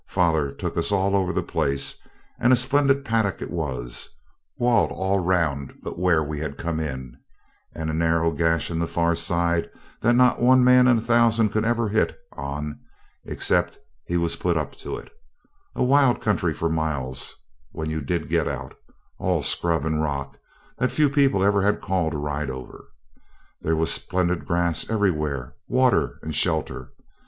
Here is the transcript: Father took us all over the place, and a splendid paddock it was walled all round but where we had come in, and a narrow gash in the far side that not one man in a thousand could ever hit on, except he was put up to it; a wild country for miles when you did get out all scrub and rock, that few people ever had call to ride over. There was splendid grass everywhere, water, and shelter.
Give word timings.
Father 0.07 0.51
took 0.51 0.77
us 0.77 0.91
all 0.91 1.15
over 1.15 1.31
the 1.31 1.43
place, 1.43 1.97
and 2.39 2.51
a 2.51 2.55
splendid 2.55 3.05
paddock 3.05 3.39
it 3.39 3.51
was 3.51 4.09
walled 4.57 4.91
all 4.91 5.19
round 5.19 5.73
but 5.83 5.99
where 5.99 6.23
we 6.23 6.39
had 6.39 6.57
come 6.57 6.79
in, 6.79 7.19
and 7.75 7.87
a 7.87 7.93
narrow 7.93 8.31
gash 8.31 8.71
in 8.71 8.79
the 8.79 8.87
far 8.87 9.13
side 9.13 9.69
that 10.01 10.15
not 10.15 10.41
one 10.41 10.63
man 10.63 10.87
in 10.87 10.97
a 10.97 11.01
thousand 11.01 11.49
could 11.49 11.63
ever 11.63 11.87
hit 11.89 12.17
on, 12.31 12.79
except 13.25 13.77
he 14.07 14.17
was 14.17 14.35
put 14.35 14.57
up 14.57 14.71
to 14.77 14.97
it; 14.97 15.11
a 15.75 15.83
wild 15.83 16.19
country 16.19 16.51
for 16.51 16.67
miles 16.67 17.35
when 17.71 17.91
you 17.91 18.01
did 18.01 18.27
get 18.27 18.47
out 18.47 18.73
all 19.19 19.43
scrub 19.43 19.85
and 19.85 20.01
rock, 20.01 20.39
that 20.79 20.91
few 20.91 21.11
people 21.11 21.43
ever 21.43 21.61
had 21.61 21.79
call 21.79 22.09
to 22.09 22.17
ride 22.17 22.49
over. 22.49 22.87
There 23.61 23.75
was 23.75 23.91
splendid 23.91 24.47
grass 24.47 24.89
everywhere, 24.89 25.57
water, 25.67 26.17
and 26.23 26.33
shelter. 26.33 26.91